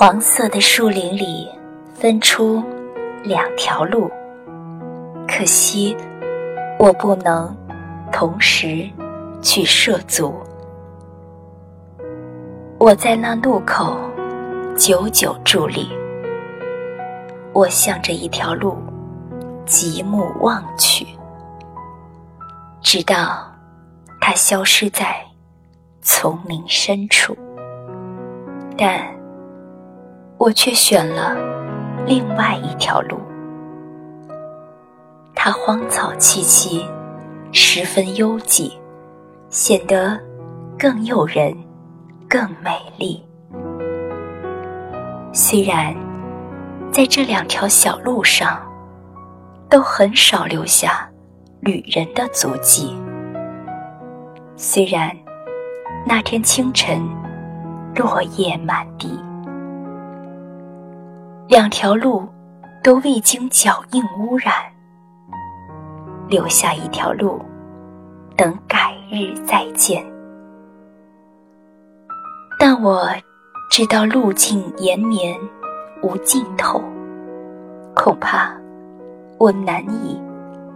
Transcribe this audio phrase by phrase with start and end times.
[0.00, 1.50] 黄色的树林里
[1.92, 2.62] 分出
[3.24, 4.08] 两条路，
[5.26, 5.96] 可惜
[6.78, 7.52] 我不能
[8.12, 8.88] 同时
[9.42, 10.32] 去涉足。
[12.78, 13.98] 我在那路口
[14.76, 15.88] 久久伫立，
[17.52, 18.78] 我向着一条路
[19.66, 21.04] 极目望去，
[22.82, 23.52] 直到
[24.20, 25.16] 它消失在
[26.02, 27.36] 丛林深处，
[28.76, 29.17] 但。
[30.38, 31.36] 我却选了
[32.06, 33.18] 另外一条路，
[35.34, 36.86] 它荒草萋萋，
[37.50, 38.72] 十分幽寂，
[39.50, 40.16] 显得
[40.78, 41.52] 更诱人、
[42.28, 43.20] 更美丽。
[45.32, 45.92] 虽然
[46.92, 48.60] 在这两条小路上，
[49.68, 51.10] 都很少留下
[51.58, 52.96] 旅人的足迹。
[54.56, 55.10] 虽然
[56.06, 57.02] 那天清晨
[57.96, 59.18] 落叶满地。
[61.48, 62.28] 两条路
[62.84, 64.52] 都未经脚印污染，
[66.28, 67.40] 留下一条路，
[68.36, 70.04] 等改日再见。
[72.58, 73.08] 但我
[73.70, 75.34] 知道路径延绵
[76.02, 76.82] 无尽头，
[77.96, 78.54] 恐怕
[79.38, 80.20] 我难以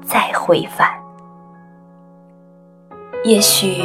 [0.03, 0.89] 再回返。
[3.25, 3.83] 也许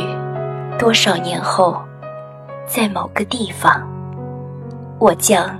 [0.79, 1.81] 多少年后，
[2.65, 3.85] 在某个地方，
[4.99, 5.53] 我将。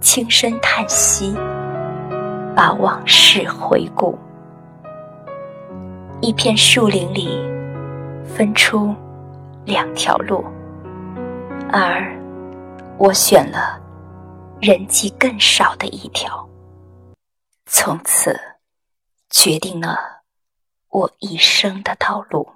[0.00, 1.34] 轻声叹息，
[2.56, 4.18] 把往事回顾。
[6.22, 7.28] 一片树林里
[8.24, 8.94] 分出
[9.64, 10.44] 两条路，
[11.70, 12.10] 而
[12.98, 13.78] 我选了
[14.60, 16.48] 人迹更少的一条，
[17.66, 18.38] 从此
[19.28, 19.98] 决定了
[20.88, 22.48] 我一生的道路。